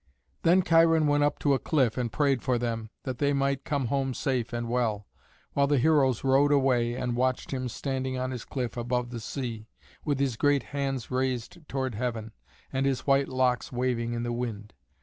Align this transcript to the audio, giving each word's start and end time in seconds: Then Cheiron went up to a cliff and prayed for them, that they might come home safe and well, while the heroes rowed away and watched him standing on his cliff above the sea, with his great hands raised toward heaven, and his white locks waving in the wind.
Then 0.41 0.63
Cheiron 0.63 1.05
went 1.05 1.23
up 1.23 1.37
to 1.41 1.53
a 1.53 1.59
cliff 1.59 1.95
and 1.95 2.11
prayed 2.11 2.41
for 2.41 2.57
them, 2.57 2.89
that 3.03 3.19
they 3.19 3.33
might 3.33 3.63
come 3.63 3.85
home 3.85 4.15
safe 4.15 4.51
and 4.51 4.67
well, 4.67 5.05
while 5.53 5.67
the 5.67 5.77
heroes 5.77 6.23
rowed 6.23 6.51
away 6.51 6.95
and 6.95 7.15
watched 7.15 7.51
him 7.51 7.69
standing 7.69 8.17
on 8.17 8.31
his 8.31 8.43
cliff 8.43 8.75
above 8.77 9.11
the 9.11 9.19
sea, 9.19 9.67
with 10.03 10.17
his 10.19 10.37
great 10.37 10.63
hands 10.63 11.11
raised 11.11 11.59
toward 11.69 11.93
heaven, 11.93 12.31
and 12.73 12.87
his 12.87 13.01
white 13.05 13.27
locks 13.27 13.71
waving 13.71 14.13
in 14.13 14.23
the 14.23 14.33
wind. 14.33 14.73